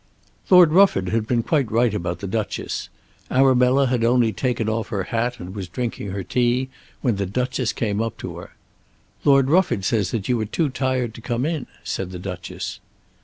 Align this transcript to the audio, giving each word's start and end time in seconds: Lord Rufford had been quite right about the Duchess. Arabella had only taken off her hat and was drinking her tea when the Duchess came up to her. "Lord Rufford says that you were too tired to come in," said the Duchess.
Lord 0.49 0.71
Rufford 0.71 1.09
had 1.09 1.27
been 1.27 1.43
quite 1.43 1.69
right 1.71 1.93
about 1.93 2.21
the 2.21 2.27
Duchess. 2.27 2.89
Arabella 3.29 3.85
had 3.85 4.03
only 4.03 4.33
taken 4.33 4.67
off 4.67 4.87
her 4.87 5.03
hat 5.03 5.39
and 5.39 5.53
was 5.53 5.67
drinking 5.67 6.07
her 6.09 6.23
tea 6.23 6.69
when 7.01 7.17
the 7.17 7.27
Duchess 7.27 7.71
came 7.71 8.01
up 8.01 8.17
to 8.17 8.37
her. 8.37 8.55
"Lord 9.23 9.47
Rufford 9.51 9.85
says 9.85 10.09
that 10.09 10.27
you 10.27 10.37
were 10.37 10.45
too 10.45 10.69
tired 10.69 11.13
to 11.13 11.21
come 11.21 11.45
in," 11.45 11.67
said 11.83 12.09
the 12.09 12.17
Duchess. 12.17 12.79